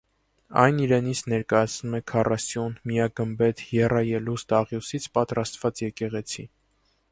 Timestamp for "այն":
0.61-0.77